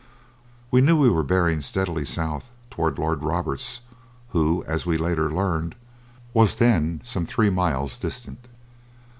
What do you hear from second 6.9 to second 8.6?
some three miles distant.